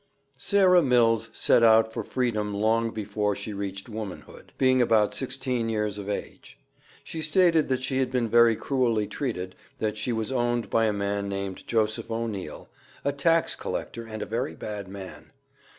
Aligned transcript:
Sarah 0.39 0.81
Mills 0.81 1.29
set 1.31 1.61
out 1.61 1.93
for 1.93 2.03
freedom 2.03 2.55
long 2.55 2.89
before 2.89 3.35
she 3.35 3.53
reached 3.53 3.87
womanhood; 3.87 4.51
being 4.57 4.81
about 4.81 5.13
sixteen 5.13 5.69
years 5.69 5.99
of 5.99 6.09
age. 6.09 6.57
She 7.03 7.21
stated 7.21 7.67
that 7.69 7.83
she 7.83 7.99
had 7.99 8.11
been 8.11 8.27
very 8.27 8.55
cruelly 8.55 9.05
treated, 9.05 9.53
that 9.77 9.97
she 9.97 10.11
was 10.11 10.31
owned 10.31 10.71
by 10.71 10.85
a 10.85 10.91
man 10.91 11.29
named 11.29 11.67
Joseph 11.67 12.09
O'Neil, 12.09 12.67
"a 13.05 13.11
tax 13.13 13.55
collector 13.55 14.07
and 14.07 14.23
a 14.23 14.25
very 14.25 14.55
bad 14.55 14.87
man." 14.87 15.29